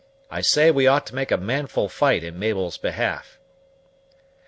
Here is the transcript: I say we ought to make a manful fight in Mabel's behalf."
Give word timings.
I 0.31 0.41
say 0.41 0.71
we 0.71 0.87
ought 0.87 1.05
to 1.05 1.13
make 1.13 1.29
a 1.29 1.37
manful 1.37 1.87
fight 1.87 2.23
in 2.23 2.39
Mabel's 2.39 2.79
behalf." 2.79 3.37